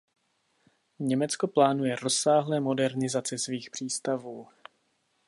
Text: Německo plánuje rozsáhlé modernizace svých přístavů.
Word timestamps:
Německo 0.99 1.47
plánuje 1.47 1.95
rozsáhlé 1.95 2.59
modernizace 2.59 3.37
svých 3.37 3.69
přístavů. 3.69 4.47